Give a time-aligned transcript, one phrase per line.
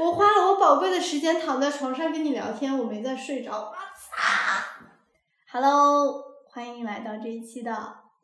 [0.00, 3.52] 我花了我宝贵的时间躺在床上跟你聊天，我没在睡着。
[3.52, 4.16] 我操
[5.52, 7.70] ！Hello，欢迎来到这一期的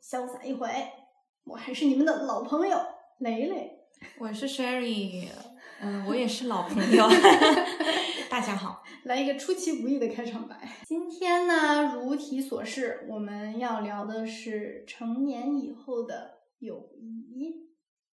[0.02, 0.70] 潇洒一回，
[1.44, 2.78] 我还是你们的老朋友
[3.18, 3.78] 蕾蕾。
[4.18, 5.28] 我是 Sherry，
[5.82, 7.06] 嗯、我也是老朋友。
[8.30, 10.56] 大家好，来一个出其不意的开场白。
[10.86, 17.66] 今天呢，如题所示，我们要聊的是成年以后的友谊。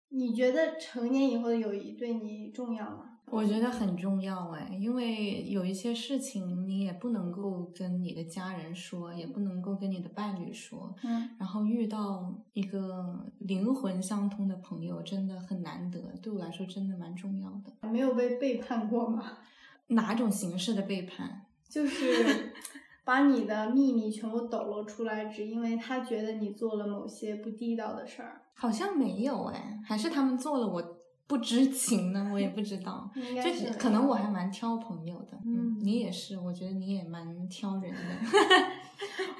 [0.09, 3.10] 你觉得成年以后的友谊对你重要吗？
[3.31, 17.89] 我觉得很重要哎，因为有一些事情你也不能够跟你的家人说，也不能够跟你的伴侣说，嗯，然后遇到一个灵魂相通的朋友真的很难得，对我来说真的蛮重要的。
[17.89, 19.37] 没有被背叛过吗？
[19.87, 21.45] 哪种形式的背叛？
[21.69, 22.51] 就是
[23.03, 28.41] 把你的秘密全部抖露出来，只因为他觉得你做了某些不地道的事儿。
[28.53, 30.90] 好像没有哎，还是他们做了我
[31.31, 33.09] 不知情呢，我也不知道。
[33.41, 37.97] 就是可能我还蛮挑朋友的，嗯你也是，我觉得你也蛮挑人的。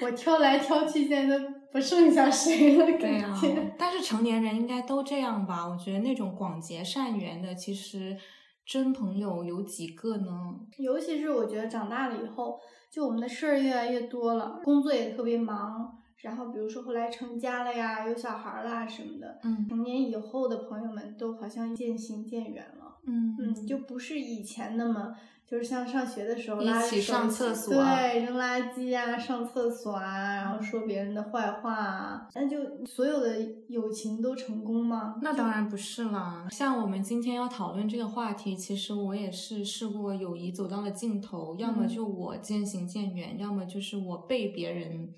[0.00, 5.68] 我挑来挑去，现在都不剩下谁了，感觉。，但是成年人应该都这样吧？
[5.68, 8.16] 我觉得那种广结善缘的，其实
[8.64, 10.56] 真朋友有几个呢？
[10.78, 12.58] 尤其是我觉得长大了以后，
[12.90, 15.92] 就我们的事儿越来越多了，工作也特别忙，
[16.22, 22.98] 然后比如说后来成家了呀，有小孩儿啦什么的，嗯成年以后的朋友们都好像渐行渐远了。
[23.04, 25.12] 嗯嗯，就不是以前那么，
[25.44, 35.16] 就是像上学的时候一起上厕所啊对，扔垃圾啊，上厕所啊，然后说别人的坏话啊，那就所有的友情都成功吗？
[35.20, 36.46] 那当然不是啦。
[36.52, 45.12] 像我们今天要讨论这个话题，其实我也是试过友谊走到了尽头，要么嗯就我渐行渐远，要么就是我被别人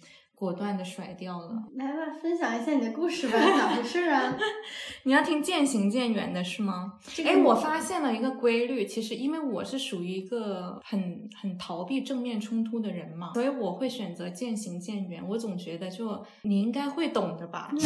[0.45, 1.51] 果断的甩掉了。
[1.77, 4.37] 来吧，分享一下你的故事吧，咋回事啊？
[5.05, 6.93] 你要听渐行渐远的是吗？
[7.07, 15.27] 哎，这个我发现了一个规律，其实因为我是属于一个很很逃避正面冲突的人嘛，所以我会选择渐行渐远。
[15.27, 17.71] 我总觉得就你应该会懂的吧，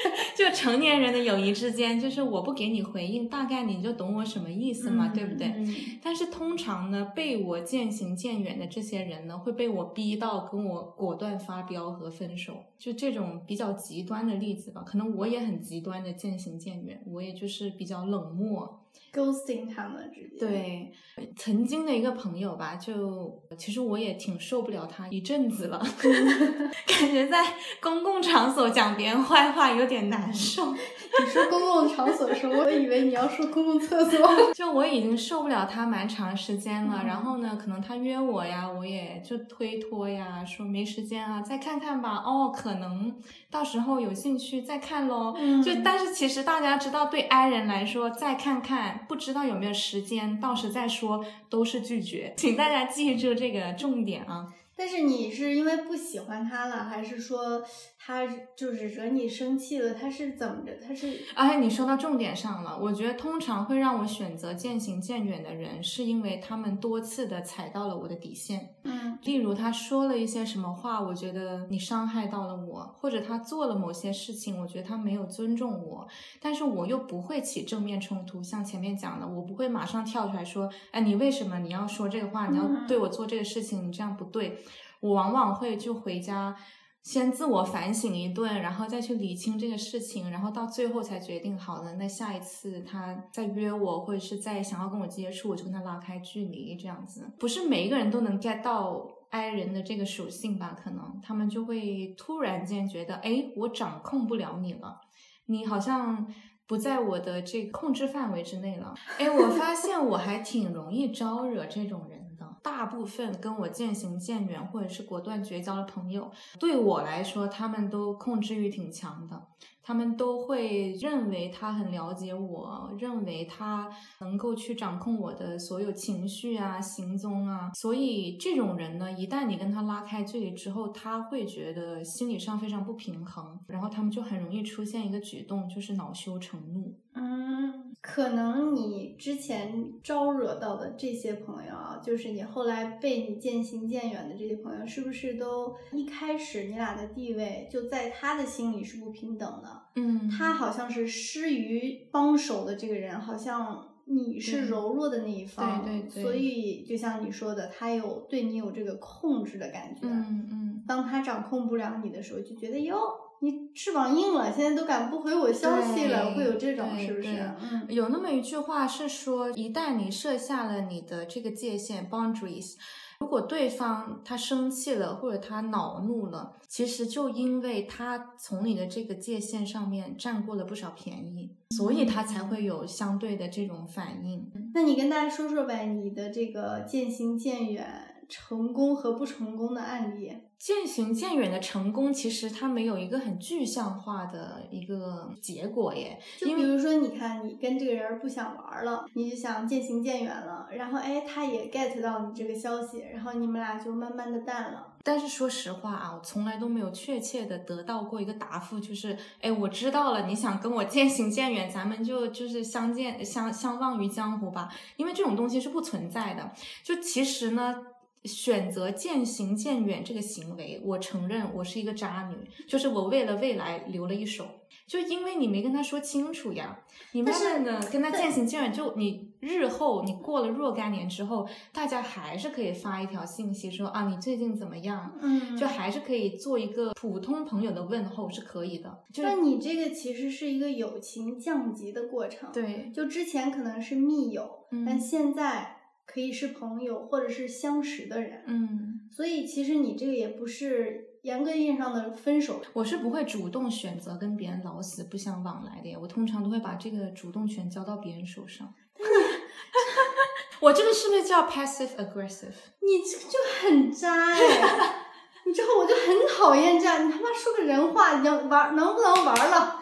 [0.36, 5.48] 就成年人的友谊之间，就是我不给你回应，大概你就懂我什么意思嘛，对不对？
[5.48, 14.82] 嗯但是通常呢，被我渐行渐远的这些人呢，会被我逼到跟我果断发飙和分手，就这种比较极端的例子吧。
[14.86, 18.80] 可能我也很极端的渐行渐远，我也就是比较冷漠。
[19.12, 20.92] Ghosting 他们之间。，对，
[21.36, 25.78] 曾经的一个朋友吧，就其实我也挺受不了他一阵子了，
[26.86, 27.44] 感觉在
[27.80, 30.72] 公共场所讲别人坏话有点难受。
[31.20, 34.20] 你说公共场所的时候，我以为你要说公共厕所。
[34.54, 42.22] 就我已经受不了他蛮长时间了，嗯然后呢，可能他约我呀，我也就推脱呀，说没时间啊，再看看吧。
[42.24, 43.14] 哦，可能
[43.50, 45.34] 到时候有兴趣再看喽。
[45.36, 54.52] 嗯就但是其实大家知道，对 I 人来说，再看看，不知道有没有时间，到时再说都是拒绝，请大家记住这个重点啊。
[54.76, 57.62] 但是你是因为不喜欢他了，还是说
[58.02, 59.92] 他就是惹你生气了？
[59.92, 60.74] 他是怎么着？
[60.76, 68.74] 他是哎你说到重点上了，我觉得通常会让我选择渐行渐远的人，是因为他们多次的踩到了我的底线。
[68.84, 76.08] 嗯例如他说了一些什么话，我觉得你伤害到了我，或者他做了某些事情，我觉得他没有尊重我，
[76.40, 78.42] 但是我又不会起正面冲突。
[78.42, 82.46] 像前面讲的，我不会马上跳出来说，哎，你为什么你要说这个话？
[82.46, 84.64] 你要嗯对我做这个事情，你这样不对。
[85.00, 86.56] 我往往会就回家。
[87.02, 91.94] 先自我反省一顿，然后再去理清这个事情，然后到最后才决定好了。
[91.94, 97.32] 那下一次他再约我，或者是再想要跟我接触，我就跟他拉开距离，这样子。
[97.38, 100.76] 不是每一个人都能 get 到 I 人的这个属性吧？
[100.78, 105.00] 可能他们就会突然间觉得，哎，我掌控不了你了，
[105.46, 106.26] 你好像
[106.66, 108.94] 不在我的这个控制范围之内了。
[109.18, 112.19] 哎，我发现我还挺容易招惹这种人。
[112.62, 119.48] 大部分跟我渐行渐远或者是果断绝交的朋友，对我来说，他们都控制欲挺强的。
[119.82, 123.88] 他们都会认为他很了解我，认为他
[124.20, 127.72] 能够去掌控我的所有情绪啊、行踪啊。
[127.74, 136.94] 所以这种人呢，一旦你跟他拉开距离之后，他会觉得心理上非常不平衡，然后他们就很容易出现一个举动，就是恼羞成怒。
[137.14, 149.82] 嗯，可能你之前招惹到的这些朋友啊，就是你后来被你渐行渐远的这些朋友，是不是都一开始你俩的地位就在他的心里是不平等的？
[149.96, 160.00] 嗯他好像是施于帮手的这个人，好像你是柔弱的那一方，对对对所以就像你说的，他有对你有这个控制的感觉。
[160.04, 162.98] 嗯嗯，当他掌控不了你的时候，就觉得哟，
[163.40, 167.28] 你翅膀硬了，现在都敢不回我消息了，会有这种是不是？
[167.60, 172.74] 嗯，有那么一句话是说，一旦你设下了你的这个界限 boundaries，
[173.18, 184.50] 如果对方他生气了或者他恼怒了，其实就因为他从你的这个界限上面占过了不少便宜，所以他才会有相对的这种反应。
[184.74, 190.32] 那你跟大家说说呗，你的这个渐行渐远、成功和不成功的案例。
[190.58, 204.88] 渐行渐远的成功，其实它没有一个很具象化的一个结果耶，就比如说，你看你跟这个人不想玩了，你就想渐行渐远了，然后哎，他也 get 到你这个消息，然后你们俩就慢慢的淡了。
[205.02, 214.68] 但是说实话啊，我从来都没有确切的得到过一个答复，就是，哎，我知道了，你想跟我渐行渐远，咱们就就是相见相相忘于江湖吧，
[214.98, 216.50] 因为这种东西是不存在的。
[216.84, 217.82] 就其实呢，
[218.24, 224.46] 选择渐行渐远这个行为，我承认我是一个渣女，就是我为了未来留了一手，
[224.86, 226.80] 就因为你没跟他说清楚呀，
[227.12, 235.18] 你慢慢的跟他渐行渐远，就你日后你过了若干年之后，大家还是可以发一条信息说啊，你最近怎么样？
[235.22, 245.79] 嗯就还是可以做一个普通朋友的问候是可以的，就是但你这个其实是一个友情降级的过程。，对，就之前可能是密友，嗯但现在
[246.12, 248.42] 可以是朋友或者是相识的人。
[248.46, 252.60] 嗯，所以其实你这个也不是严格意义上的分手。
[252.72, 258.74] 我是不会主动选择跟别人老死不相往来的呀，我通常都会把这个主动权交到别人手上。
[260.60, 262.52] 我这个是不是叫 passive aggressive？
[262.80, 264.94] 你这个就很渣哎！
[265.46, 269.80] 你知道我就很讨厌这样，你他妈说个人话，你要玩能不能玩了？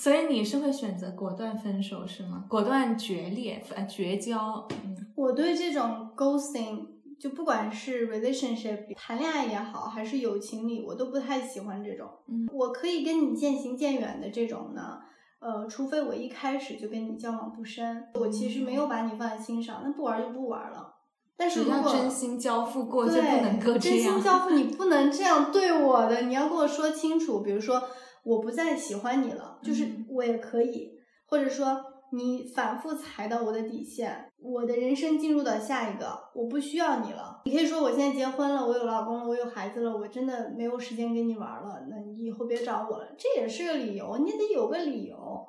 [0.00, 2.44] 所以你是会选择果断分手是吗？
[2.48, 4.66] 果断决裂、呃绝交？
[4.82, 6.86] 嗯我对这种 ghosting，
[7.20, 12.08] 就不管是 relationship 谈恋爱也好，还是友情里，我都不太喜欢这种。
[12.28, 15.00] 嗯，我可以跟你渐行渐远的这种呢，
[15.40, 20.94] 呃，除非我一开始就跟你交往不深，我其实没有把你放在心上，那不玩就不玩了。
[21.36, 24.22] 但是如果真心交付过，就对不能够这 真心。
[24.22, 27.42] 交付，你不能这样对我的，你要跟我说清楚。
[27.42, 27.82] 比如说，
[28.24, 30.92] 我不再喜欢你了，就是嗯我也可以，
[31.26, 31.82] 或者说
[32.12, 37.40] 你反复踩到我的底线，我的人生进入到下一个，我不需要你了。
[37.44, 45.46] 你可以说我现在结婚了，我有老公了，我有孩子了，我真的没有时间跟你玩了，那你以后别找我了，这也是个理由，你得有个理由。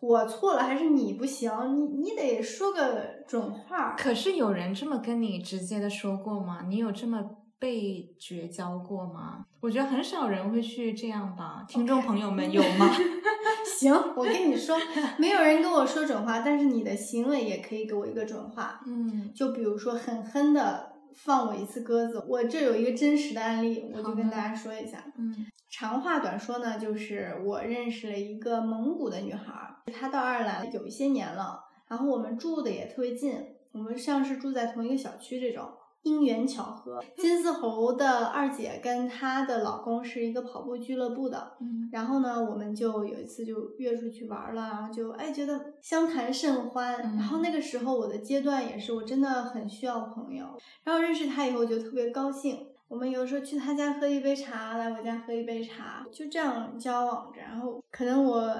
[0.00, 1.50] 我错了还是你不行？
[1.76, 3.94] 你你得说个准话。
[3.96, 6.62] 可是有人这么跟你直接的说过吗？
[6.66, 7.22] 你有这么
[7.60, 9.44] 被绝交过吗？
[9.60, 11.64] 我觉得很少人会去这样吧。
[11.68, 12.90] 听众朋友们有吗？
[13.78, 14.76] 行，我跟你说，
[15.18, 18.80] 没有人跟我说准话，但是你的行为也可以给我一个准话。
[18.86, 25.04] 嗯，就比如说狠狠的放我一次鸽子，我这有一个真实的案例，我就跟大家说一下。
[25.18, 33.40] 嗯长话短说呢，就是我认识了一个蒙古的女孩儿，她到爱尔兰有一些年了，然后我们住的也特别近，
[33.70, 35.68] 我们像是住在同一个小区这种。
[36.02, 46.96] 因缘巧合，金丝猴的二姐跟她的老公是一个跑步俱乐部的，嗯然后呢，我们就有一次就约出去玩了，然后就哎觉得相谈甚欢。
[46.96, 50.46] 嗯然后那个时候我的阶段也是，我真的很需要朋友。
[50.84, 57.40] 然后认识他以后我就特别高兴，我们有时候去他家喝一杯茶，来我家喝一杯茶，就这样交往着。
[57.40, 58.56] 然后可能我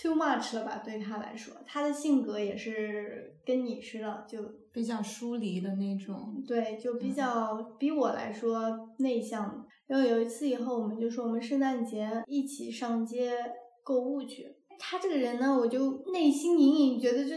[0.00, 4.38] too much 了吧，对他来说，他的性格也是跟你似的，就
[4.72, 6.42] 比较疏离的那种。
[6.46, 9.66] 对，就比嗯较比我来说内向。
[9.86, 13.32] 然后有一次以后，我们就说我们圣诞节一起上街
[13.82, 14.56] 购物去。
[14.78, 17.34] 他这个人呢，我就内心隐隐觉得就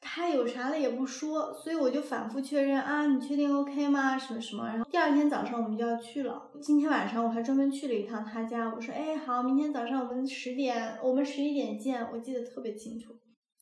[0.00, 4.16] 他有啥了也不说，所以我就反复确认啊，你确定 OK 吗？
[4.16, 4.66] 什么什么。
[4.66, 6.50] 然后第二天早上我们就要去了。
[6.62, 13.14] 今天晚上我还专门去了一趟他家，我说哎好，明天早上我们十点，我们十一点见，我记得特别清楚。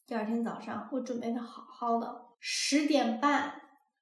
[0.07, 3.55] 第二天早上我准备的好好的，十点半，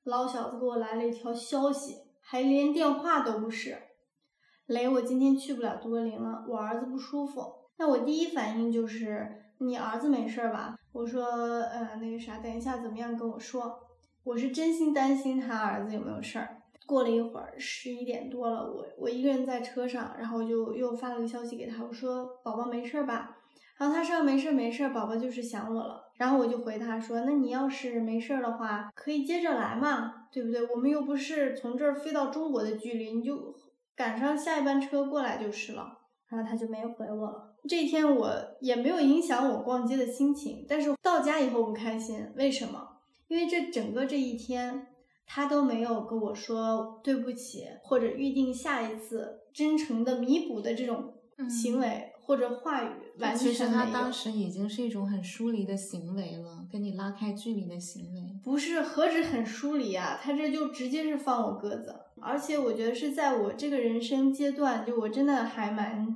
[0.02, 3.78] 老小子给我来了一条消息，还连电话都不是。
[4.66, 7.44] 雷，我今天去不了都柏林了，我儿子不舒服。
[7.78, 10.76] 那我第一反应就是你儿子没事儿吧？
[10.94, 13.80] 我说，呃，那个啥，等一下怎么样跟我说。
[14.22, 16.62] 我是真心担心他儿子有没有事儿。
[16.86, 23.36] 过了一会儿，十一点多了，我我一个人在车上，然后就又发了个消息给他，我说宝宝没事儿吧？
[23.76, 26.12] 然后他说没事儿没事儿，宝宝就是想我了。
[26.16, 30.64] 然后我就回他说，那你要是没事儿的话，可以接着来嘛，对不对？
[30.68, 33.52] 我们又不是从这儿飞到中国的距离，你就
[33.96, 35.98] 赶上下一班车过来就是了。
[36.34, 37.54] 然后他就没回我了。
[37.68, 42.88] 这一天我也没有影响我逛街的心情，但是到家以后不开心，为什么？
[43.28, 44.86] 因为这整个这一天，
[45.26, 51.14] 他都没有跟我说对不起，或者预定下一次真诚的弥补的这种
[51.48, 52.88] 行为或者话语
[53.18, 58.20] 完全其实他当时已经是一种很疏离的行为了，跟你拉开距离的行为。
[58.42, 61.94] 不是，何止很疏离啊，他这就直接是放我鸽子。
[62.22, 66.13] 而且我觉得是在我这个人生阶段，就我真的还蛮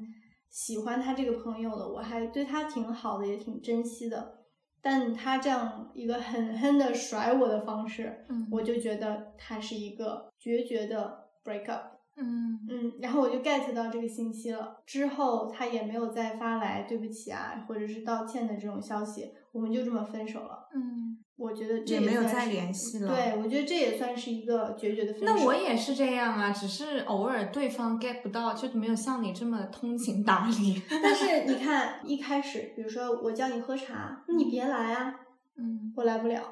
[0.50, 4.38] 喜欢他这个朋友的，我还对他挺好的，也挺珍惜的。
[4.80, 11.98] 但他这样一个狠狠的甩我的方式，嗯我就觉得他是一个决绝的 break up。
[12.16, 14.82] 嗯嗯，然后我就 get 到这个信息了。
[14.86, 20.68] 之后他也没有再发来对不起啊，或者是道歉的这种消息，我们就这么分手了。
[20.74, 25.26] 嗯，我觉得这也没有再联系了对，我觉得这也算是一个决绝的分手。
[25.26, 30.82] 那我也是这样啊，只是偶尔对方 get 不到，就没有像你这么通情达理。
[31.00, 35.14] 但是你看，一开始，比如说我叫你喝茶，你别来啊，
[35.56, 36.42] 嗯我来不了。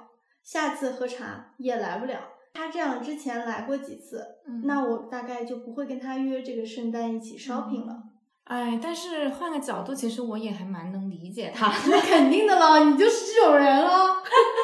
[0.44, 2.20] 下次喝茶也来不了。
[2.54, 8.04] 他这样之前来过几次，嗯那我大概就不会跟他约这个圣诞一起 shopping 了。
[8.44, 14.22] 哎，但是换个角度，其实我也还蛮能理解他， 那肯定的了，你就是这种人了。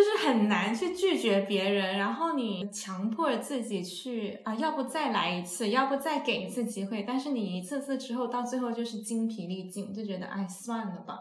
[0.00, 11.18] 就是很难去拒绝别人，然后你强迫自己去啊，要不再来一次，要不再给一次机会，但是你一次次之后，到最后就是精疲力尽，就觉得哎算了吧。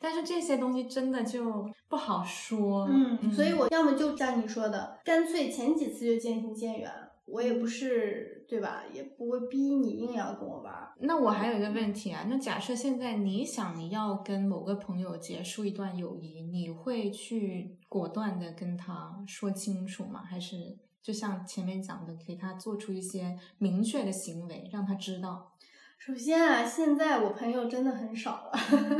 [0.00, 6.90] 但是这些东西真的就不好说，嗯，所以我要么就像你说的，干脆前几次就渐行渐远。
[7.30, 10.92] 我也不是对吧，也不会逼你硬要跟我玩儿。
[11.00, 20.22] 那我还有一个问题啊，那假设现在你想要跟某个朋友结束一段友谊，你会去果断的跟他说清楚吗？
[20.24, 25.52] 还是就像前面讲的，给他做出一些明确的行为，让他知道？
[25.98, 28.52] 首先啊，现在我朋友真的很少了。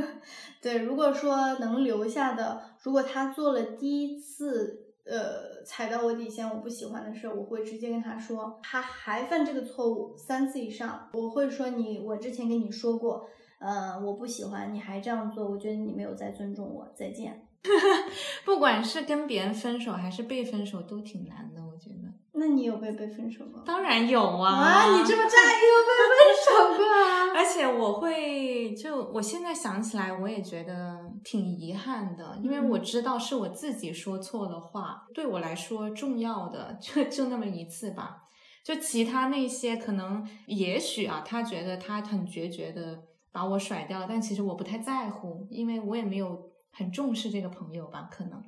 [0.61, 4.85] 对，如果说能留下的，如果他做了第一次。
[5.09, 8.61] 呃，踩到我底线，我不喜欢的事，我会直接跟他说。
[8.62, 13.27] 他还犯这个错误三次以上，我会说你，我之前跟你说过，
[13.59, 17.47] 呃，我不喜欢，你还这样做，我觉得你没有在尊重我，再见。
[18.45, 22.08] 不管是跟别人分手还是被分手，都挺难的，我觉得。
[22.38, 23.62] 那你有被被分手吗？
[23.66, 24.52] 当然有啊！
[24.52, 27.35] 啊，你这么诧异，有被分手过啊？
[27.37, 38.25] 而且我会，就我现在想起来，我也觉得挺遗憾的，因为我知道是我自己说错了话，对我来说重要的就就那么一次吧。
[38.64, 43.02] 就其他那些可能，也许啊，他觉得他很决绝的
[43.33, 48.45] 把我甩掉，但其实我不太在乎，因为我也没有很重视这个朋友吧，可能。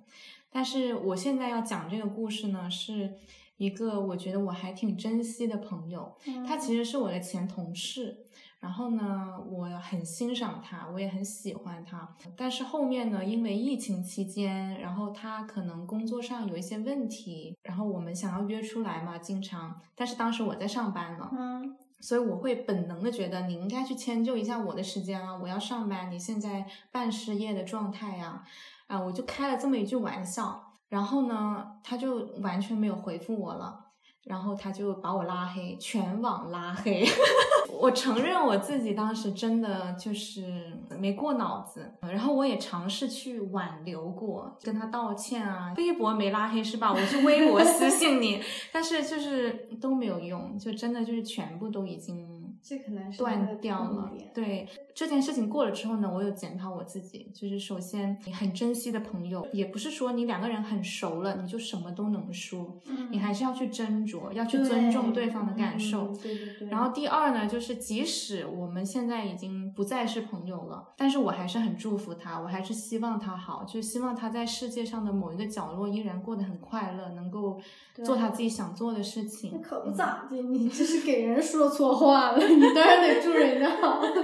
[0.51, 3.15] 但是我现在要讲这个故事呢，是
[3.57, 6.17] 一个我觉得我还挺珍惜的朋友，
[6.47, 8.27] 他其实是我的前同事。
[8.59, 12.15] 然后呢，我很欣赏他，我也很喜欢他。
[12.37, 19.81] 但是后面呢，因为疫情期间，然后他可能工作上有一些问题，然后我们想要约出来嘛，经常。
[19.95, 28.45] 但是当时我在上班了，嗯，所以我会本能的觉得你应该去迁就一下我的时间啊，我要上班，你现在半失业的状态呀、啊，
[28.91, 30.61] 啊，我就开了这么一句玩笑。
[30.89, 33.87] 然后呢，他就完全没有回复我了。
[34.25, 37.07] 然后他就把我拉黑，全网拉黑。
[37.81, 45.73] 我承认我自己当时真的就是没过脑子，然后我也尝试去挽留过，跟他道歉啊。
[45.79, 46.93] 微博没拉黑是吧？
[46.93, 54.13] 我去微博私信你， 但是就是都没有用，就真的就是全部都已经这可能是断掉了。
[54.35, 54.69] 对
[55.01, 66.09] 这件事情过了之后呢，我有检讨我自己，就是首先你很珍惜的朋友，也不是说你两个人很熟了你就什么都能说，嗯你还是要去斟酌，要去尊重对方的感受。
[66.09, 66.69] 嗯对对对。
[66.69, 77.59] 然后第二呢，就是即使我们现在已经不再是朋友了，但是我还是很祝福他，我还是希望他好，就希望他在世界上的某一个角落依然过得很快乐，能够
[78.05, 79.53] 做他自己想做的事情。
[79.55, 84.03] 那可不咋的，你这是给人说错话了，你当然得祝人家好。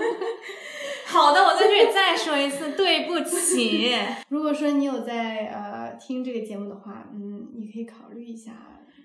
[1.17, 3.91] 好的，我在这里再说一次，对不起。
[4.29, 8.53] 如果说你有在呃听这个节目的话，嗯，你可以考虑一下。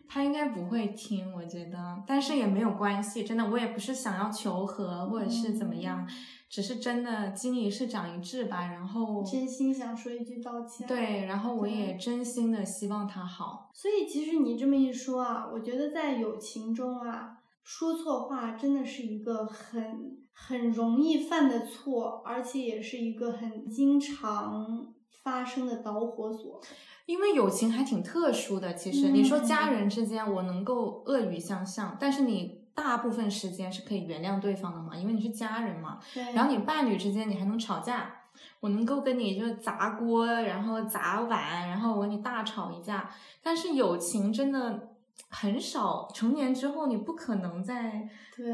[0.09, 6.05] 他应该不会听，我觉得，但是也没有关系，真的，我也不是想要求和或者是怎么样，
[6.49, 8.67] 只是真的经一事长一智吧。
[8.67, 10.85] 然后真心想说一句道歉。
[10.85, 13.69] 对，然后我也真心的希望他好。
[13.73, 26.59] 所以其实你这么一说啊，我觉得在友情中啊，说错话真的是一个很很容易犯的错，而且也是一个很经常发生的导火索。
[27.05, 35.99] 因为友情还挺特殊的，其实、嗯你说家人之间，我能够恶语相向，但是你大部分时间是可以原谅对方的嘛，因为你是家人嘛。
[36.13, 38.13] 对然后你伴侣之间，你还能吵架，
[38.61, 43.09] 我能够跟你就砸锅，然后砸碗，然后我跟你大吵一架。
[43.43, 44.90] 但是友情真的
[45.31, 48.07] 很少，成年之后你不可能在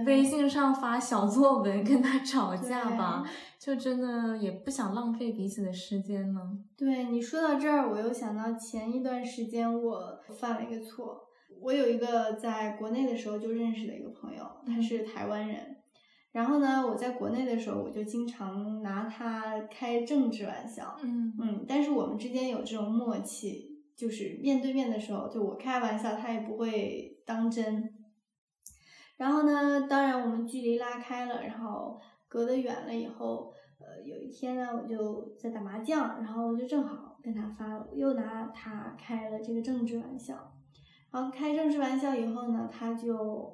[0.05, 3.24] 微信上发小作文跟他吵架吧？
[3.60, 6.41] 就真的也不想浪费彼此的时间了。
[6.77, 11.24] 对你说到这儿，我又想到前一段时间我犯了一个错。
[11.60, 15.75] 我有一个在国内的时候就认识的一个朋友，他是台湾人。
[16.31, 20.96] 然后呢，我在国内的时候，我就经常拿他开政治玩笑。
[21.01, 23.66] 嗯嗯，但是我们之间有这种默契，
[23.97, 27.91] 就是面对面的时候，就我开玩笑，他也不会当真。
[29.17, 40.53] 然后呢，当然我们距离拉开了，然后隔得远了以后，呃，有一天呢，我就在打麻将，然后我就正好跟他发，又拿他开了这个政治玩笑。
[41.11, 43.51] 然后开政治玩笑以后呢，他就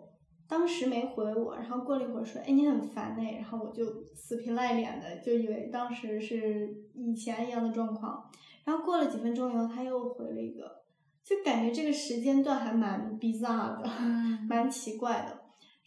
[0.50, 8.30] 当时没回我，然后过了一会儿说：“哎，你很烦哎。”然后我就死皮赖脸的就以为当时是以前一样的状况。
[8.66, 10.84] 然后过了几分钟以后，他又回了一个，
[11.24, 15.40] 就感觉这个时间段还蛮 bizarre 的， 嗯蛮奇怪的。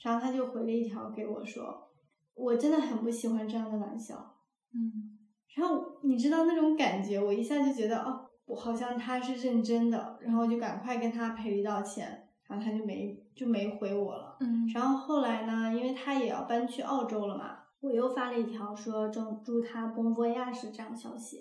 [0.03, 1.91] 然后他就回了一条给我说
[2.35, 4.35] ：“我真的很不喜欢这样的玩笑。”
[4.75, 5.17] 嗯
[5.55, 14.37] 然后你知道那种感觉，我一下就觉得哦，我好像他是认真的，然后我就赶快跟他赔礼道歉，然后他就没就没回我了。
[14.41, 21.39] 嗯然后后来呢，因为他也要搬去澳洲了嘛，我又发了一条说祝祝他 bon voyage 这样的消息，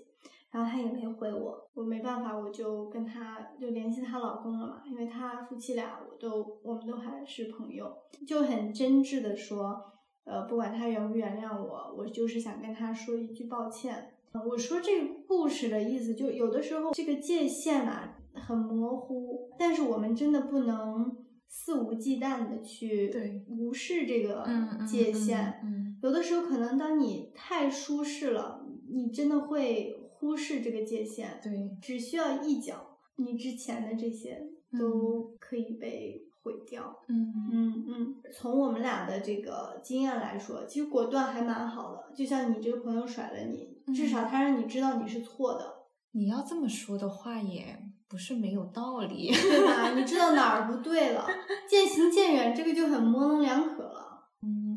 [0.55, 7.93] 然后他也没回我，我没办法，我就跟他就联系她老公了嘛，因为他夫妻俩我都我们都还是朋友，
[8.25, 9.75] 就很真挚的说，
[10.23, 14.13] 呃，不管他原不原谅我，我就是想跟他说一句抱歉。
[14.31, 21.17] 呃我说这个故事的意思，就有的时候这个界限啊很模糊，但是我们真的不能
[21.49, 25.59] 肆无忌惮的去对无视这个嗯嗯界限。
[25.65, 31.39] 嗯有的时候可能当你太舒适了，你真的会忽视这个界限。
[31.43, 34.41] 对，只需要一脚，你之前的这些
[34.79, 36.97] 都可以被毁掉。
[37.07, 42.11] 嗯嗯嗯，从我们俩的这个经验来说，其实果断还蛮好的。
[42.15, 47.77] 就像你这个朋友甩了你，至少他让你知道你是错的，你要这么说的话，也
[48.07, 49.31] 不是没有道理。
[49.31, 49.93] 对吧？
[49.93, 51.27] 你知道哪儿不对了，
[51.69, 54.04] 渐行渐远，这个就很模棱两可了。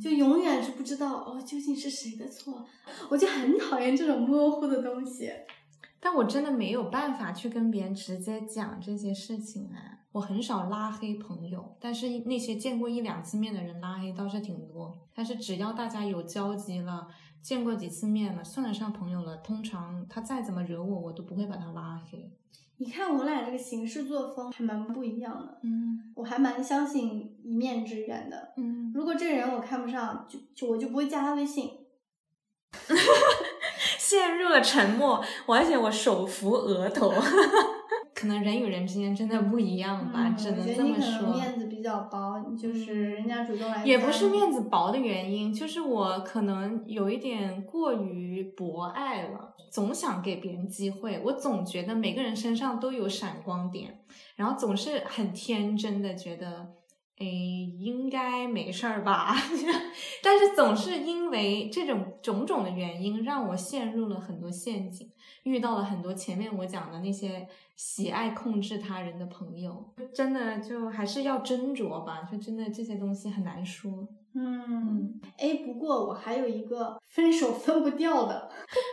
[0.00, 2.64] 就永远是不知道哦，究竟是谁的错。
[3.10, 5.30] 我就很讨厌这种模糊的东西。
[6.00, 9.98] 但我真的没有办法去跟别人直接讲这些事情啊。
[10.12, 14.96] 我很少拉黑朋友，但是那些见过一两次面的人拉黑倒是挺多。
[15.14, 17.08] 但是只要大家有交集了，
[17.42, 22.32] 见过几次面了，算得上朋友了，通常他再怎么惹我，我都不会把他拉黑。
[22.80, 28.52] 你看我俩这个行事作风还蛮不一样的，嗯我还蛮相信一面之缘的。
[28.56, 31.70] 嗯，如果这个人我看不上，就就我就不会加他微信。
[33.98, 37.12] 陷入了沉默，我而且我手扶额头。
[38.14, 41.32] 可能人与人之间真的不一样吧，嗯只能这么说。
[41.32, 44.58] 面子比较薄，就是嗯人家主动来，也不是面子。
[44.68, 51.22] 薄的原因，就是我可能有一点过于博爱了，总想给别人机会。
[51.24, 54.00] 我总觉得每个人身上都有闪光点，
[54.34, 56.74] 然后总是很天真的觉得，
[57.18, 59.34] 哎，应该没事儿吧？
[60.22, 65.10] 但是总是因为这种种种的原因，让我陷入了很多陷阱，
[65.42, 72.22] 遇到了很多前面我讲的那些喜爱控制他人的朋友，真的就还是要斟酌吧。
[72.30, 74.06] 就真的这些东西很难说。
[74.34, 78.48] 嗯，哎，不过我还有一个分手分不掉的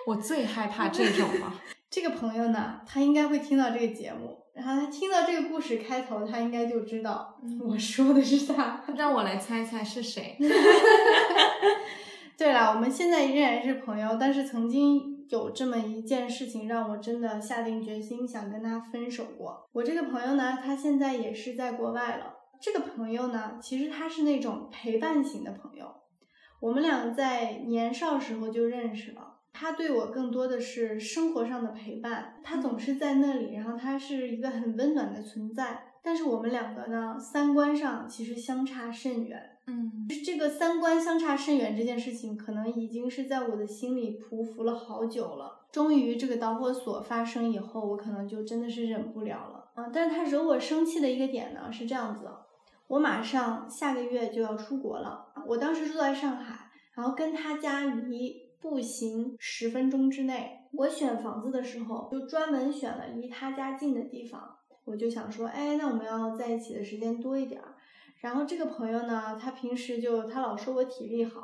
[0.08, 1.54] 我最害怕这种了。
[1.92, 8.82] 这个朋友呢，他应该会听到这个节目，然后他听到这个故事开头，他应该就知道嗯我说的是他。
[8.96, 10.38] 让我来猜猜是谁？
[12.38, 19.68] 对了，我们现在仍然是朋友，但是曾经有这么一件事情让我真的下定决心想跟他分手过。
[19.74, 22.34] 我这个朋友呢，他现在也是在国外了。
[22.62, 25.94] 这个朋友呢，其实他是那种陪伴型的朋友，
[26.62, 29.35] 我们俩在年少时候就认识了。
[29.58, 35.94] 他对我更多的是生活上的陪伴，他总是在那里，然后他是一个很温暖的存在。
[36.04, 39.42] 但是我们两个呢，三观上其实相差甚远。
[39.68, 45.66] 嗯这个三观相差甚远这件事情，可能已经是在我的心里匍匐了好久了。
[45.72, 49.90] 终于这个导火索发生以后，我可能就真的是忍不了了啊！
[49.92, 52.46] 但是他惹我生气的一个点呢是这样子的，
[52.88, 60.62] 我马上下个月就要出国了，我当时住在上海，然后跟他家离步行十分钟之内。
[60.72, 67.76] 我选房子的时候就专门选了离他家近的地方，我就想说，哎，那我们要在一起的时间多一点儿。
[68.22, 71.42] 然后这个朋友呢，他平时就他老说我体力好，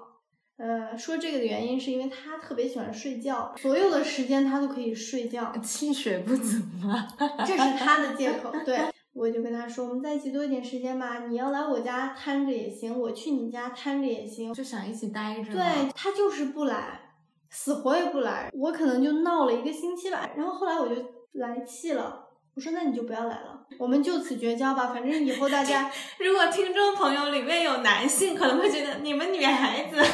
[0.58, 7.08] 呃，说这个的原因是因为他特别喜欢睡觉，所有的时间他都可以睡觉，气血不足吗？
[7.46, 8.52] 这是他的借口。
[8.66, 8.80] 对
[9.14, 14.54] 我就跟他说，我们在一起多一点时间吧，你要来我家摊着也行，我去你家摊着也行。
[14.54, 15.52] 就想一起待着。
[15.52, 17.11] 对他就是不来，
[17.52, 18.50] 死活也不来。
[18.54, 20.96] 我可能就闹了一个星期吧，然后后来我就
[21.34, 24.88] 来气了，我说那你就不要来了，我们就此绝交吧。
[24.88, 29.98] 反正以后大家， 如果听众朋友里面有男性，可能会觉得你们女孩子。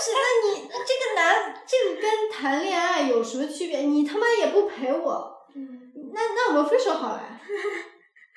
[0.00, 3.80] 是，那你这个男，这个跟谈恋爱有什么区别？
[3.80, 5.36] 你他妈也不陪我，
[6.14, 7.22] 那那我们分手好了，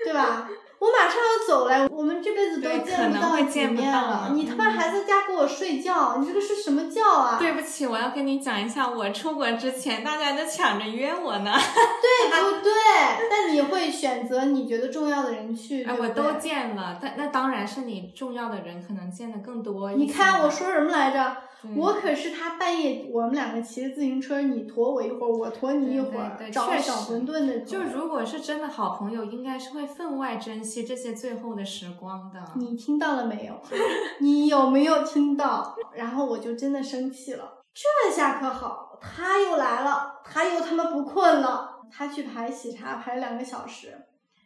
[0.04, 0.50] 对吧？
[0.80, 4.32] 我马上要走了，我们这辈子都见不到几面了。
[4.34, 7.38] 你他妈还在家给我睡觉，你这个是什么觉啊？
[7.38, 11.54] 对不起，我要跟你讲一下，我出国之前大家都抢着约我呢。
[12.02, 13.30] 对不对？
[13.30, 15.84] 但你会选择你觉得重要的人去？
[15.84, 19.92] 哎，我都见了，但那当然是你重要的人可能见的更多。
[19.92, 21.38] 你看我说什么来着？
[21.76, 27.60] 我可是他半夜，我们两个骑着自行车，你驮我一会儿，我驮你一会儿，找小馄饨的。
[27.62, 32.43] 就如果是真的好朋友，应该是会分外珍惜这些最后的时光的。
[32.56, 33.60] 你听到了没有？
[34.19, 35.76] 你有没有听到？
[35.93, 37.63] 然后我就真的生气了。
[37.74, 43.93] 这下可好，他又来了，他又他妈不困了，他去排喜茶排了两个小时。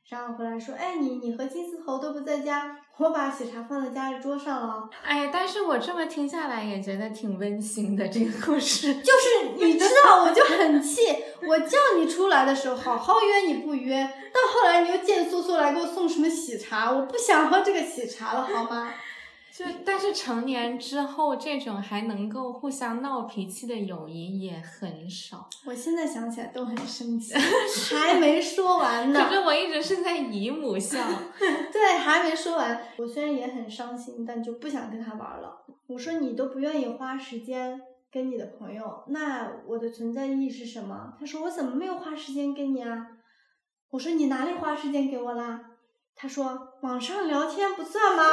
[0.10, 4.89] 然后回来说，哎，你你和金丝猴都不在家，我把喜茶放在家里桌上了。
[5.03, 8.95] 哎，但是我这么听下来也觉得挺温馨的这个故事。
[9.03, 11.01] 就是你知道，我就很气，
[11.45, 18.93] 我叫你出来的时候好好约你不约，到后来你又贱嗖嗖来给我送什么喜茶，我不想喝这个喜茶了，好吗？
[19.58, 25.50] 就但是成年之后，这种还能够互相闹脾气的友谊也很少。
[25.65, 27.34] 我现在想起来都很生气，
[27.96, 29.26] 还没说完呢。
[29.30, 31.00] 可是我一直是在姨母笑。
[31.72, 32.86] 对，还没说完。
[32.98, 35.65] 我虽然也很伤心，但就不想跟他玩了。
[35.88, 37.80] 我说你都不愿意花时间
[38.12, 41.13] 跟你的朋友，那我的存在意义是什么？
[41.18, 43.08] 他说我怎么没有花时间跟你啊？
[43.91, 45.62] 我说你哪里花时间给我啦？
[46.13, 48.24] 他说网上聊天不算吗？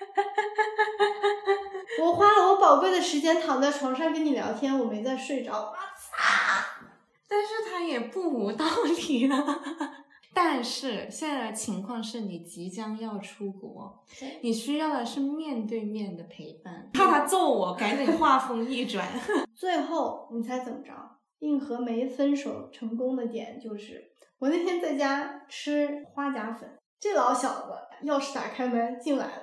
[2.00, 5.52] 我花了我宝贵的时间躺在床上跟你聊天，我没在睡着。
[5.52, 6.86] 我操！
[7.28, 8.64] 但是他也不无道
[8.96, 9.60] 理啊。
[10.32, 14.04] 但是现在的情况是你即将要出国，
[14.42, 16.88] 你需要的是面对面的陪伴。
[16.94, 19.06] 怕他揍我，赶紧话锋一转。
[19.54, 20.92] 最后你猜怎么着？
[21.40, 27.72] 硬核没分手成功的点就是，我那天在家吃花甲粉，这老小子
[28.04, 29.42] 钥匙打开门进来了。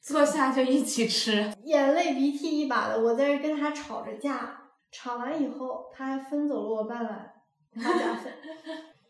[0.00, 7.32] 坐下就一起吃，眼泪鼻涕一把的，我在这跟他吵着架，吵完以后他还分走了我半碗
[7.76, 8.32] 花甲粉。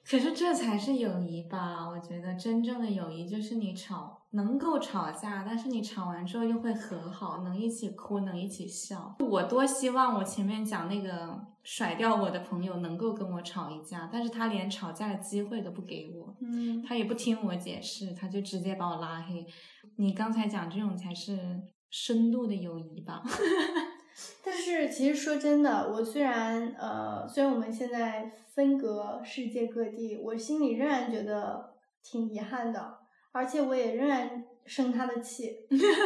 [0.08, 1.88] 可是这才是友谊吧？
[1.88, 9.16] 我觉得真正的友谊就是你吵能够吵架，但是你吵完之后又会和好，能一起哭，能一起笑。
[9.20, 19.46] 我多希望我前面讲那个甩掉我的朋友能够跟我吵一架，但是他连吵架的机会都不给我，嗯，他也不听我解释，他就直接把我拉黑。
[19.96, 21.60] 你刚才讲这种才是
[21.90, 23.22] 深度的友谊吧？
[24.44, 32.98] 但是其实说真的，我虽然呃，虽然我们现在分隔世界各地，我心里仍然觉得挺遗憾的，
[33.32, 35.56] 而且我也仍然生他的气，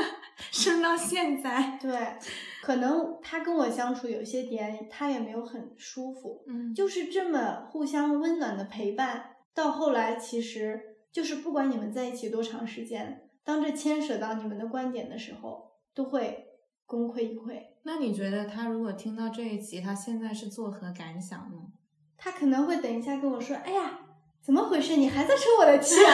[0.52, 1.78] 生到现在。
[1.80, 2.16] 对，
[2.62, 6.44] 可能他跟我相处有些点，他也没有很舒服。
[6.46, 16.46] 嗯，就是这么互相温暖的陪伴，到后来其实就是不管你们在一起多长时间，当这牵扯到你们的观点的时候，都会
[16.86, 17.62] 功亏一篑。
[17.82, 21.58] 那你觉得他如果听到这一集，他现在是作何感想呢？
[22.16, 23.98] 他可能会等一下跟我说：“哎呀，
[24.40, 24.96] 怎么回事？
[24.96, 26.12] 你还在生我的气啊？”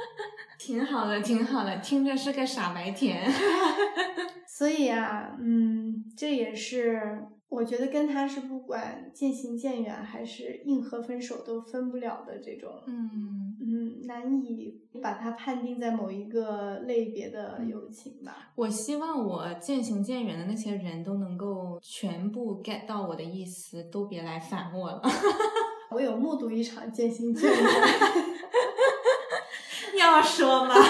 [0.58, 3.32] 挺好的，挺好的，听着是个傻白甜。
[4.46, 18.50] 所以啊，嗯，这也是我觉得跟他是不管渐行渐远还是硬核分手都分不了的这种，嗯嗯，难以把它判定在某一个类别的友情吧。
[18.54, 25.02] 我希望我渐行渐远的那些人都能够全部 get 到我的意思，都别来烦我了。
[25.90, 27.58] 我有目睹一场渐行渐远。
[29.98, 30.74] 要说吗？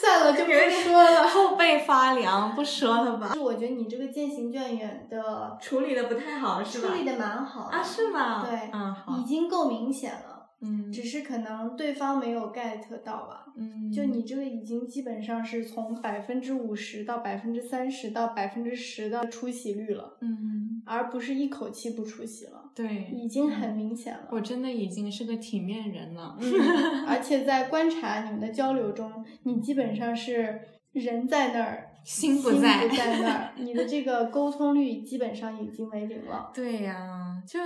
[0.00, 3.32] 算了，就别说了，后背发凉，不说了吧。
[3.32, 6.88] 是我觉得你这个渐行渐远的处理的不太好，是吧？
[6.88, 8.44] 处理的蛮好啊，是吗？
[8.44, 13.46] 对，嗯，好，已经够明显了，嗯，只是可能对方没有 get 到吧。
[13.56, 22.70] 嗯，就你这个已经基本上是从百分之五十到百分之三十到百分之十的出席率了，嗯，而不是一口气不出席了。
[22.74, 24.28] 对，已经很明显了。
[24.30, 30.58] 我真的已经是个体面人了，嗯，而且在观察你们的交流中，你基本上是
[30.92, 36.50] 人在那儿，心不心在，不在那儿， 你的这个沟通率基本上已经为零了。
[36.54, 37.58] 对呀、就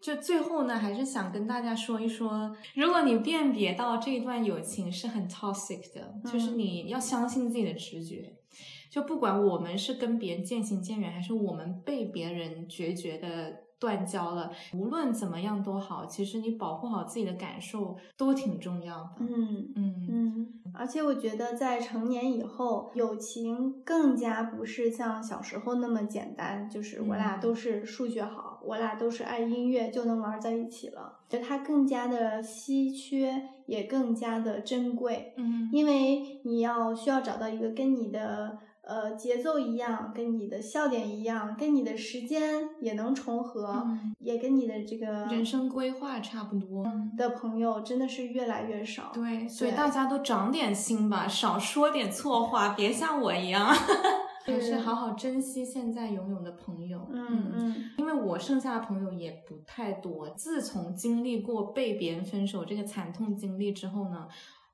[0.00, 8.34] 就最后呢，还是想跟大家说一说，如果你辨别到这一段友情是很 toxic 的，就是嗯你要相信自己的直觉。
[8.90, 19.10] 就不管我们是跟别人渐行渐远，还是我们被别人决绝的断交了，无论怎么样都好，其实你保护好自己的感受都挺重要的。
[19.20, 31.18] 嗯嗯嗯，而且我觉得在成年以后，友情更加不是像小时候那么简单，就是我俩嗯都是数学好，我俩都是爱音乐，就能玩在一起了。
[31.30, 38.58] 觉得它更加的稀缺，也更加的珍贵，嗯因为你要需要找到一个跟你的。
[38.90, 46.84] 呃，节奏一样，跟你的笑点一样，跟你的时间也能重合，嗯也跟你的这个人生规划差不多。
[47.16, 49.12] 的朋友真的是越来越少。
[49.14, 53.72] 对，所以大家都长点心吧，少说点错话，别像我一样，
[54.44, 57.06] 还是好好珍惜现在拥有的朋友。
[57.12, 60.28] 嗯嗯因为我剩下的朋友也不太多。
[60.30, 64.26] 自从经历过被别人分手这个惨痛经历之后呢，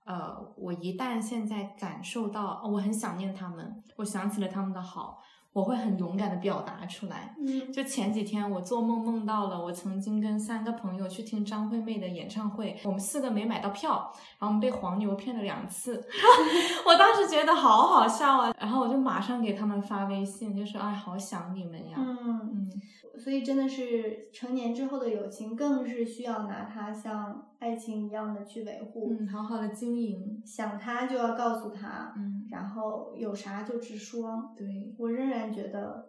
[0.06, 5.20] 呃，我一旦现在感受到、我很想念他们，我想起了他们的好，
[5.56, 7.34] 我会很勇敢的表达出来。
[7.38, 7.72] 嗯。
[7.72, 16.04] 就前几天我做梦梦到了，我曾经跟三个朋友去听张惠妹的演唱会，我们四个没买到票，然后我们被黄牛骗了两次，
[16.86, 22.70] 我当时觉得好好笑啊，然后我就马上给他们发微信，就说哎，好想你们呀，嗯，嗯。
[23.18, 29.08] 所以真的是成年之后的友情，更是需要拿它像爱情一样的去维护。
[29.18, 34.54] 嗯，好好的经营，想他就要告诉他，嗯，然后有啥就直说。
[34.56, 34.66] 对，
[34.98, 36.06] 我仍然觉得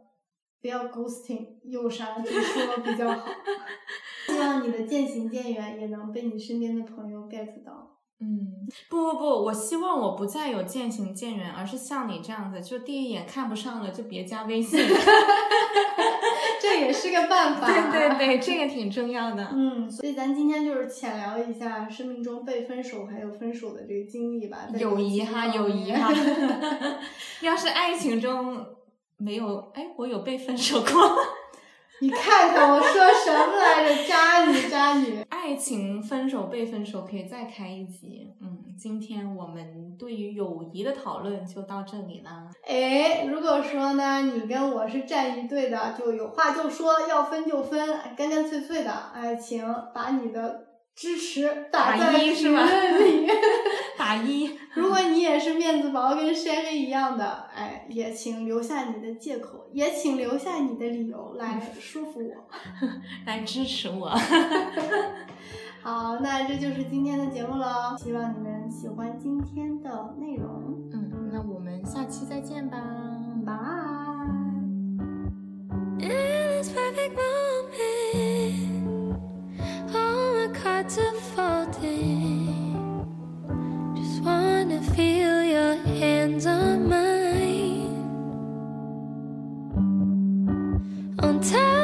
[0.61, 3.29] 不要 ghosting，有啥直说比较好。
[4.27, 7.97] 希望你的渐行渐远也能被你身边的朋友 get 到。
[8.19, 14.79] 嗯，不不不，我希望我不再有渐行渐远，而是像你这样子，就第一眼看不上了就别加微信。
[16.77, 17.65] 这也是个办法。
[17.65, 19.49] 对对对，这个挺重要的。
[19.51, 24.67] 嗯，所以咱今天就是浅聊一下生命中被分手还有分手的这个经历吧。
[24.77, 26.13] 友谊哈，友谊哈。
[27.41, 28.63] 要是爱情中
[29.17, 30.91] 没有，哎，我有被分手过。
[32.01, 34.07] 你看看我说什么来着？
[34.07, 35.25] 渣女，渣女。
[35.29, 38.31] 爱情分手被分手可以再开一集。
[38.39, 42.47] 嗯，今天我们对于友谊的讨论就到这里啦。
[42.67, 48.91] 哎，如果说呢，你跟我是站一队的，就有话就说，要分就分，干干脆脆的。
[49.15, 53.27] 哎，请把你的支持打打在评论里。
[53.97, 62.47] 打一， 如果你也是面子薄，跟 Sherry 一样的，哎，也请留下你的借口，也请留下你的理由来说服我。
[63.25, 64.09] 来支持我。
[65.81, 70.89] 好，那这就是今天的节目了，希望你们喜欢今天的内容。
[70.91, 72.77] 嗯，那我们下期再见吧。
[73.45, 73.87] 拜。
[91.19, 91.76] on top.